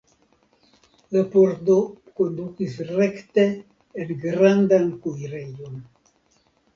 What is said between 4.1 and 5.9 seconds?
grandan kuirejon.